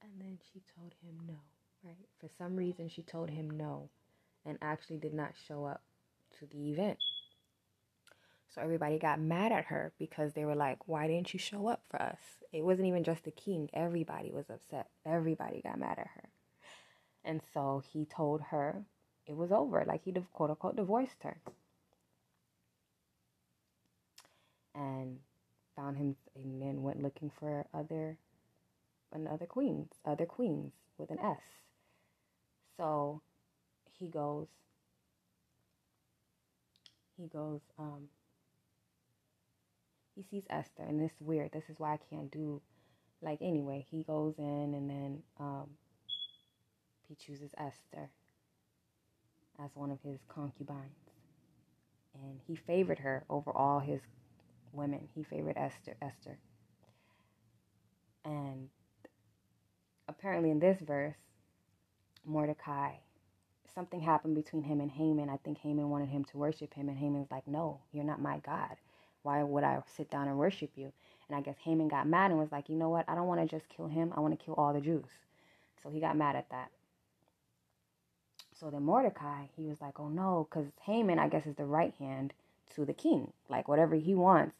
[0.02, 1.38] And then she told him no,
[1.84, 2.08] right?
[2.20, 3.88] For some reason, she told him no
[4.44, 5.82] and actually did not show up
[6.38, 6.98] to the event.
[8.54, 11.82] So everybody got mad at her because they were like, why didn't you show up
[11.88, 12.18] for us?
[12.52, 13.70] It wasn't even just the king.
[13.72, 14.88] Everybody was upset.
[15.06, 16.28] Everybody got mad at her.
[17.24, 18.82] And so he told her
[19.26, 19.84] it was over.
[19.86, 21.38] Like he quote unquote divorced her.
[24.74, 25.18] And
[25.76, 28.18] found him and then went looking for other
[29.12, 31.40] another queens, other queens with an S.
[32.76, 33.20] So
[33.98, 34.48] he goes
[37.16, 38.08] he goes um
[40.14, 41.52] he sees Esther, and this is weird.
[41.52, 42.60] This is why I can't do
[43.22, 43.86] like anyway.
[43.90, 45.70] He goes in and then um,
[47.08, 48.10] he chooses Esther,
[49.62, 50.90] as one of his concubines.
[52.14, 54.00] And he favored her over all his
[54.72, 55.08] women.
[55.14, 55.96] He favored Esther.
[56.02, 56.38] Esther.
[58.24, 58.68] And
[60.08, 61.16] apparently in this verse,
[62.24, 62.92] Mordecai,
[63.74, 65.28] something happened between him and Haman.
[65.28, 68.38] I think Haman wanted him to worship him, and Haman's like, No, you're not my
[68.38, 68.76] God.
[69.22, 70.92] Why would I sit down and worship you?
[71.28, 73.08] And I guess Haman got mad and was like, You know what?
[73.08, 74.12] I don't want to just kill him.
[74.16, 75.06] I want to kill all the Jews.
[75.82, 76.70] So he got mad at that.
[78.58, 81.94] So then Mordecai, he was like, Oh no, because Haman, I guess, is the right
[81.98, 82.32] hand
[82.74, 83.32] to the king.
[83.48, 84.54] Like whatever he wants,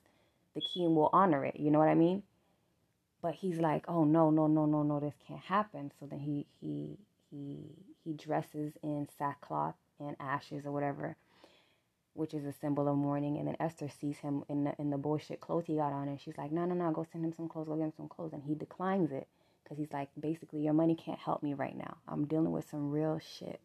[0.55, 1.57] the king will honor it.
[1.57, 2.23] You know what I mean?
[3.21, 5.93] But he's like, Oh no, no, no, no, no, this can't happen.
[6.01, 6.99] So then he he
[8.13, 11.17] dresses in sackcloth and ashes or whatever,
[12.15, 13.39] which is a symbol of mourning.
[13.39, 16.21] And then Esther sees him in the in the bullshit clothes he got on, and
[16.21, 18.33] she's like, No, no, no, go send him some clothes, go get him some clothes.
[18.33, 19.29] And he declines it
[19.63, 21.97] because he's like, basically, your money can't help me right now.
[22.07, 23.61] I'm dealing with some real shit.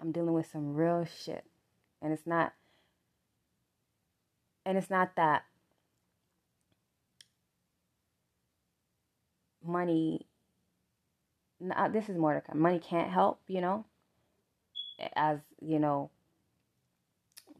[0.00, 1.44] I'm dealing with some real shit.
[2.00, 2.52] And it's not
[4.64, 5.44] and it's not that
[9.64, 10.26] money
[11.62, 12.54] not, this is Mordecai.
[12.54, 13.84] Money can't help, you know,
[15.16, 16.10] as you know.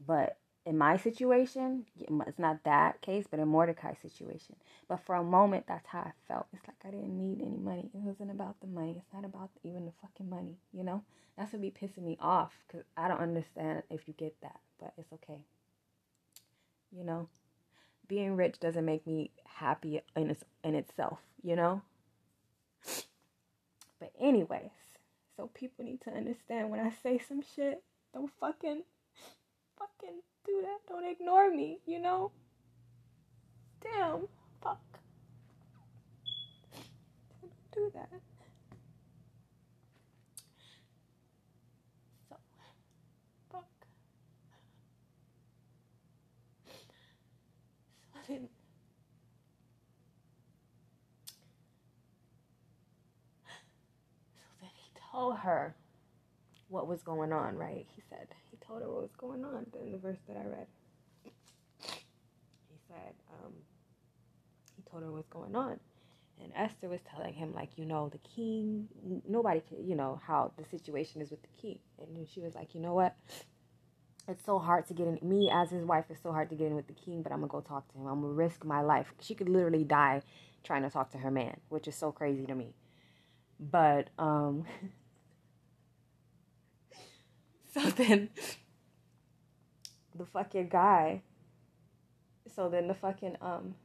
[0.05, 4.55] But in my situation, it's not that case, but in Mordecai's situation.
[4.87, 6.47] But for a moment, that's how I felt.
[6.53, 7.89] It's like I didn't need any money.
[7.93, 8.95] It wasn't about the money.
[8.97, 11.03] It's not about even the fucking money, you know?
[11.37, 14.93] That's what be pissing me off because I don't understand if you get that, but
[14.97, 15.39] it's okay.
[16.91, 17.27] You know?
[18.07, 21.81] Being rich doesn't make me happy in, its, in itself, you know?
[24.03, 24.69] But, anyways,
[25.37, 27.81] so people need to understand when I say some shit,
[28.13, 28.83] don't fucking,
[29.79, 30.79] fucking do that.
[30.89, 32.31] Don't ignore me, you know?
[33.81, 34.27] Damn,
[34.61, 34.81] fuck.
[37.39, 38.09] Don't do that.
[42.27, 42.35] So,
[43.53, 43.69] fuck.
[48.11, 48.49] So then.
[54.35, 55.75] So then he told her
[56.69, 57.85] what was going on, right?
[57.95, 60.67] He said, he told her what was going on in the verse that I read.
[61.23, 63.53] He said, um,
[64.75, 65.79] he told her what's going on.
[66.41, 68.87] And Esther was telling him, like, you know, the king,
[69.27, 71.77] nobody can, you know, how the situation is with the king.
[71.99, 73.15] And she was like, you know what?
[74.27, 75.19] It's so hard to get in.
[75.21, 77.39] Me as his wife, it's so hard to get in with the king, but I'm
[77.39, 78.07] going to go talk to him.
[78.07, 79.13] I'm going to risk my life.
[79.19, 80.23] She could literally die
[80.63, 82.73] trying to talk to her man, which is so crazy to me.
[83.59, 84.65] But, um,
[87.81, 88.29] So then
[90.15, 91.23] the fucking guy
[92.55, 93.75] so then the fucking um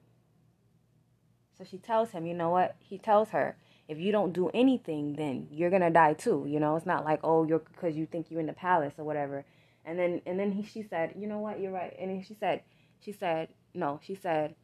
[1.56, 2.76] so she tells him, you know what?
[2.78, 3.56] He tells her,
[3.88, 6.44] if you don't do anything, then you're gonna die too.
[6.46, 9.04] You know, it's not like oh you're because you think you're in the palace or
[9.04, 9.44] whatever.
[9.84, 11.60] And then and then he she said, you know what?
[11.60, 11.94] You're right.
[11.98, 12.62] And then she said,
[13.00, 14.00] she said no.
[14.02, 14.54] She said,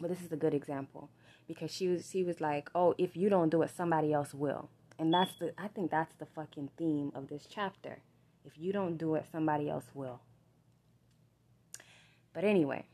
[0.00, 1.10] but this is a good example
[1.46, 4.68] because she was she was like, oh, if you don't do it, somebody else will.
[4.98, 7.98] And that's the I think that's the fucking theme of this chapter.
[8.44, 10.20] If you don't do it, somebody else will.
[12.32, 12.84] But anyway,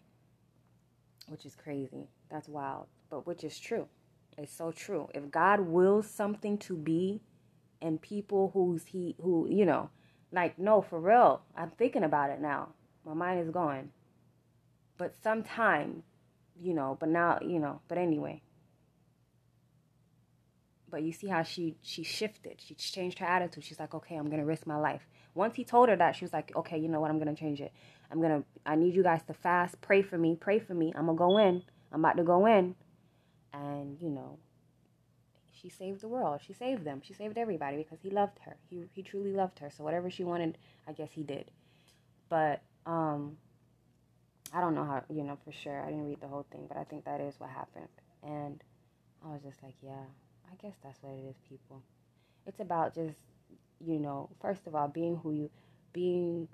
[1.29, 2.09] which is crazy.
[2.31, 2.87] That's wild.
[3.09, 3.87] But which is true.
[4.39, 5.09] It's so true.
[5.15, 7.21] If God wills something to be
[7.83, 9.91] and people who's he who, you know,
[10.33, 11.43] like no, for real.
[11.57, 12.71] I'm thinking about it now.
[13.05, 13.91] My mind is going.
[14.99, 16.03] But sometime,
[16.61, 18.43] you know, but now, you know, but anyway.
[20.91, 22.61] But you see how she she shifted.
[22.65, 23.65] She changed her attitude.
[23.65, 26.33] She's like, "Okay, I'm to risk my life." Once he told her that, she was
[26.33, 27.11] like, okay, you know what?
[27.11, 27.73] I'm going to change it.
[28.11, 29.81] I'm going to, I need you guys to fast.
[29.81, 30.37] Pray for me.
[30.39, 30.93] Pray for me.
[30.97, 31.63] I'm going to go in.
[31.93, 32.75] I'm about to go in.
[33.53, 34.39] And, you know,
[35.53, 36.41] she saved the world.
[36.45, 37.01] She saved them.
[37.05, 38.57] She saved everybody because he loved her.
[38.69, 39.71] He, he truly loved her.
[39.71, 41.51] So whatever she wanted, I guess he did.
[42.29, 43.37] But, um,
[44.53, 45.81] I don't know how, you know, for sure.
[45.81, 47.89] I didn't read the whole thing, but I think that is what happened.
[48.23, 48.63] And
[49.25, 50.05] I was just like, yeah,
[50.51, 51.83] I guess that's what it is, people.
[52.47, 53.19] It's about just
[53.85, 55.51] you know, first of all, being who you,
[55.93, 56.49] being,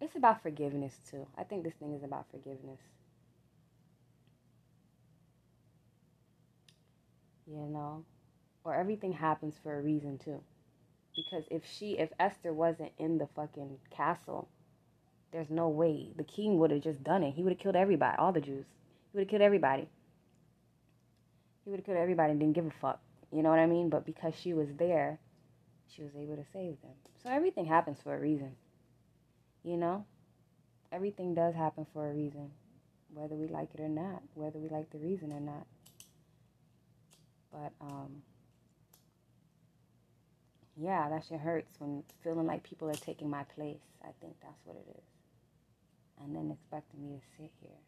[0.00, 1.26] it's about forgiveness too.
[1.36, 2.80] I think this thing is about forgiveness.
[7.46, 8.04] You know,
[8.64, 10.40] or everything happens for a reason too.
[11.16, 14.48] Because if she, if Esther wasn't in the fucking castle,
[15.32, 17.34] there's no way the king would have just done it.
[17.34, 18.66] He would have killed everybody, all the Jews.
[19.10, 19.88] He would have killed everybody.
[21.64, 23.00] He would have killed everybody and didn't give a fuck.
[23.32, 23.88] You know what I mean?
[23.88, 25.18] But because she was there,
[25.88, 26.92] she was able to save them.
[27.22, 28.54] So everything happens for a reason.
[29.64, 30.04] You know?
[30.92, 32.50] Everything does happen for a reason,
[33.14, 35.66] whether we like it or not, whether we like the reason or not.
[37.50, 38.22] But um
[40.76, 43.80] yeah, that shit hurts when feeling like people are taking my place.
[44.02, 45.04] I think that's what it is.
[46.22, 47.80] And then expecting me to sit here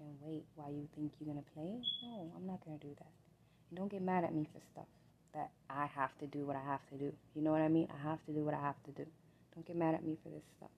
[0.00, 1.80] and wait while you think you're gonna play?
[2.02, 3.27] No, I'm not gonna do that.
[3.74, 4.86] Don't get mad at me for stuff
[5.34, 7.12] that I have to do what I have to do.
[7.34, 7.88] You know what I mean?
[7.92, 9.06] I have to do what I have to do.
[9.54, 10.70] Don't get mad at me for this stuff.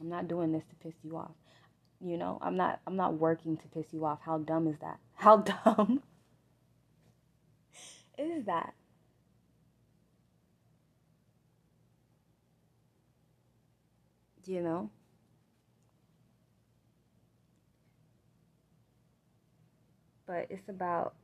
[0.00, 1.32] I'm not doing this to piss you off.
[2.00, 4.20] You know, I'm not I'm not working to piss you off.
[4.24, 4.98] How dumb is that?
[5.14, 6.02] How dumb
[8.18, 8.72] is that?
[14.42, 14.90] Do you know?
[20.26, 21.14] But it's about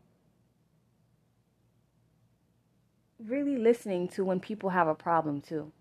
[3.24, 5.72] really listening to when people have a problem too.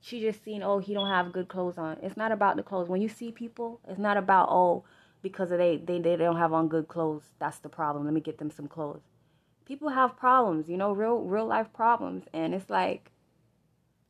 [0.00, 1.98] She just seen, oh, he don't have good clothes on.
[2.02, 2.88] It's not about the clothes.
[2.88, 4.84] When you see people, it's not about, oh,
[5.22, 7.30] because they, they, they don't have on good clothes.
[7.38, 8.04] That's the problem.
[8.04, 9.00] Let me get them some clothes.
[9.64, 12.24] People have problems, you know, real real life problems.
[12.34, 13.10] And it's like,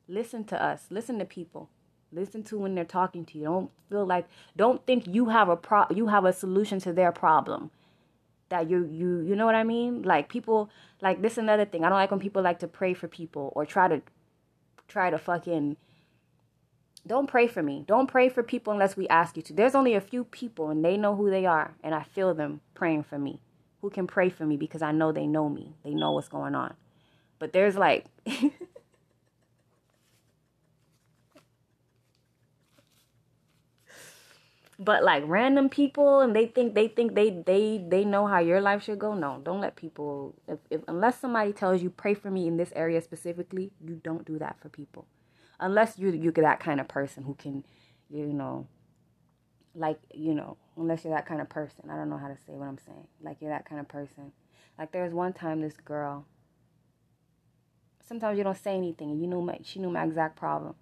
[0.09, 0.87] listen to us.
[0.91, 1.71] Listen to people.
[2.11, 3.45] Listen to when they're talking to you.
[3.45, 4.27] Don't feel like
[4.57, 7.71] don't think you have a pro you have a solution to their problem
[8.55, 10.03] that you you you know what I mean?
[10.03, 10.71] Like people
[11.03, 11.85] like this another thing.
[11.85, 14.01] I don't like when people like to pray for people or try to
[14.87, 15.77] try to fucking
[17.07, 17.85] don't pray for me.
[17.87, 19.53] Don't pray for people unless we ask you to.
[19.53, 22.61] There's only a few people and they know who they are and I feel them
[22.75, 23.41] praying for me.
[23.83, 25.75] Who can pray for me because I know they know me.
[25.85, 26.75] They know what's going on.
[27.41, 28.07] But there's like
[34.79, 38.61] but like random people and they think they think they they they know how your
[38.61, 42.31] life should go no don't let people if, if unless somebody tells you pray for
[42.31, 45.07] me in this area specifically you don't do that for people.
[45.61, 47.65] Unless you you're that kind of person who can
[48.11, 48.67] you know
[49.75, 51.89] like you know unless you're that kind of person.
[51.91, 53.07] I don't know how to say what i'm saying.
[53.23, 54.33] Like you're that kind of person.
[54.79, 56.27] Like there was one time this girl
[58.07, 60.75] sometimes you don't say anything and you know my she knew my exact problem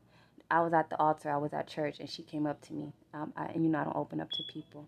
[0.52, 2.92] I was at the altar, I was at church, and she came up to me.
[3.14, 4.86] Um, I, and you know, I don't open up to people.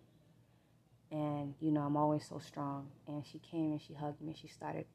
[1.11, 2.89] And, you know, I'm always so strong.
[3.07, 4.85] And she came and she hugged me and she started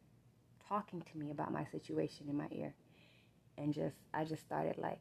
[0.69, 2.73] talking to me about my situation in my ear.
[3.59, 5.01] And just, I just started like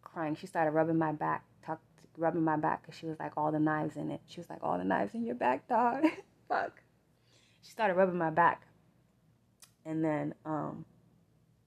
[0.00, 0.36] crying.
[0.36, 1.80] She started rubbing my back, talk,
[2.16, 4.22] rubbing my back because she was like, all the knives in it.
[4.26, 6.04] She was like, all the knives in your back, dog.
[6.48, 6.80] Fuck.
[7.60, 8.62] She started rubbing my back.
[9.84, 10.86] And then, um,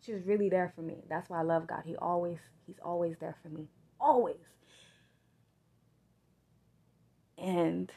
[0.06, 1.04] she was really there for me.
[1.10, 1.84] That's why I love God.
[1.86, 3.68] He always, He's always there for me.
[3.99, 4.38] Always.
[7.38, 7.91] And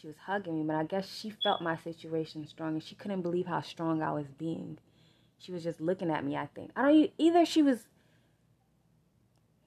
[0.00, 3.22] she was hugging me, but I guess she felt my situation strong and she couldn't
[3.22, 4.78] believe how strong I was being.
[5.38, 6.70] She was just looking at me, I think.
[6.76, 7.86] I don't either she was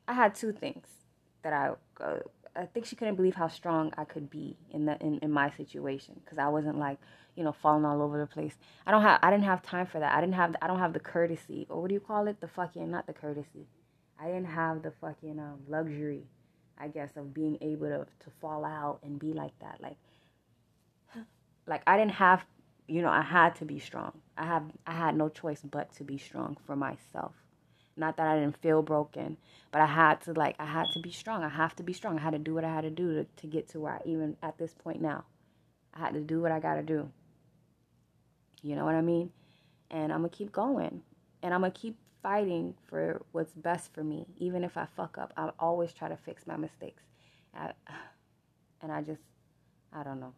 [0.07, 0.87] I had two things
[1.43, 1.71] that I
[2.03, 2.19] uh,
[2.55, 5.49] I think she couldn't believe how strong I could be in the in, in my
[5.51, 6.99] situation because I wasn't like
[7.35, 8.55] you know falling all over the place.
[8.85, 10.13] I don't have I didn't have time for that.
[10.13, 12.41] I didn't have I don't have the courtesy or what do you call it?
[12.41, 13.67] The fucking not the courtesy.
[14.19, 16.23] I didn't have the fucking um, luxury,
[16.77, 19.79] I guess, of being able to to fall out and be like that.
[19.81, 19.97] Like
[21.67, 22.45] like I didn't have
[22.87, 24.19] you know I had to be strong.
[24.37, 27.40] I have I had no choice but to be strong for myself.
[28.01, 29.37] Not that I didn't feel broken,
[29.71, 31.43] but I had to like I had to be strong.
[31.43, 32.17] I have to be strong.
[32.17, 34.01] I had to do what I had to do to, to get to where I
[34.05, 35.23] even at this point now.
[35.93, 37.11] I had to do what I gotta do.
[38.63, 39.29] You know what I mean?
[39.91, 41.03] And I'm gonna keep going.
[41.43, 44.25] And I'm gonna keep fighting for what's best for me.
[44.39, 47.03] Even if I fuck up, I always try to fix my mistakes.
[47.55, 47.73] I,
[48.81, 49.21] and I just
[49.93, 50.33] I don't know.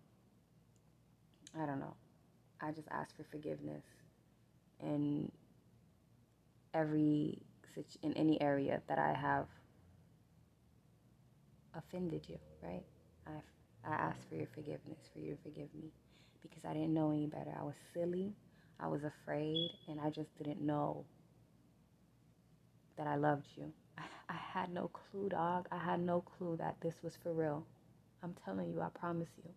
[1.57, 1.95] I don't know.
[2.59, 3.85] I just ask for forgiveness.
[4.81, 5.31] And
[6.73, 7.41] every
[8.03, 9.47] in any area that I have
[11.75, 12.83] offended you, right?
[13.27, 13.31] I
[13.85, 15.91] I ask for your forgiveness, for you to forgive me,
[16.41, 17.51] because I didn't know any better.
[17.59, 18.33] I was silly,
[18.79, 21.05] I was afraid, and I just didn't know
[22.97, 23.71] that I loved you.
[23.97, 25.67] I, I had no clue, dog.
[25.71, 27.65] I had no clue that this was for real.
[28.23, 29.49] I'm telling you, I promise you.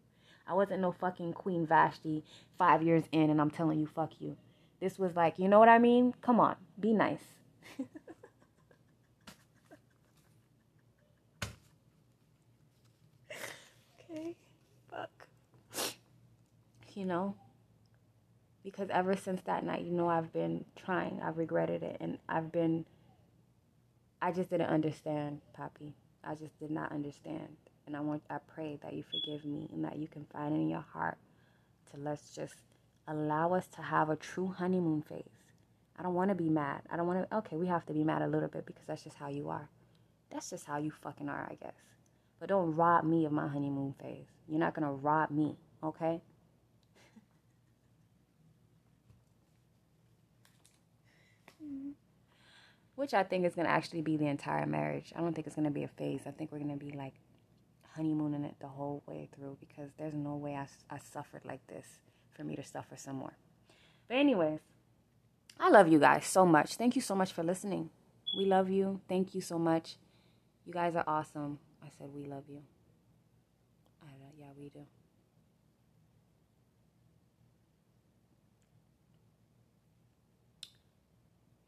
[0.47, 2.25] I wasn't no fucking Queen Vashti
[2.59, 4.37] five years in, and I'm telling you, fuck you.
[4.81, 6.15] This was like, you know what I mean?
[6.21, 7.23] Come on, be nice.
[14.11, 14.37] okay,
[14.91, 15.29] fuck.
[16.97, 17.37] You know?
[18.65, 21.21] Because ever since that night, you know, I've been trying.
[21.23, 21.99] I've regretted it.
[22.01, 22.85] And I've been,
[24.21, 25.95] I just didn't understand, Poppy.
[26.25, 27.49] I just did not understand.
[27.87, 30.69] And I want, I pray that you forgive me and that you can find in
[30.69, 31.19] your heart
[31.93, 32.55] to let's just
[33.07, 35.23] allow us to have a true honeymoon phase.
[35.99, 36.81] I don't want to be mad.
[36.91, 39.05] I don't want to, okay, we have to be mad a little bit because that's
[39.05, 39.69] just how you are.
[40.33, 41.77] That's just how you fucking are, I guess.
[42.41, 44.27] But don't rob me of my honeymoon phase.
[44.49, 46.21] You're not going to rob me okay?
[52.97, 55.13] Which I think is going to actually be the entire marriage.
[55.15, 56.23] I don't think it's going to be a phase.
[56.27, 57.15] I think we're going to be like
[57.97, 61.87] honeymooning it the whole way through because there's no way I, I suffered like this
[62.35, 63.37] for me to suffer some more.
[64.09, 64.61] But, anyways,
[65.59, 66.77] I love you guys so much.
[66.77, 67.91] Thank you so much for listening.
[68.37, 69.01] We love you.
[69.09, 69.97] Thank you so much.
[70.65, 71.59] You guys are awesome.
[71.83, 72.63] I said we love you.
[74.03, 74.81] I, yeah, we do.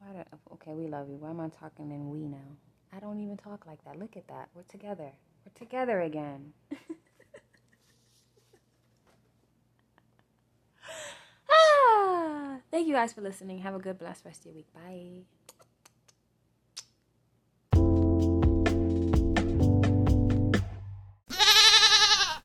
[0.09, 1.17] Why do, okay, we love you.
[1.17, 2.39] Why am I talking in we now?
[2.97, 3.99] I don't even talk like that.
[3.99, 4.49] Look at that.
[4.55, 5.13] We're together.
[5.45, 6.55] We're together again.
[11.51, 13.59] ah, thank you guys for listening.
[13.59, 14.73] Have a good, blessed rest of your week.
[14.73, 15.25] Bye.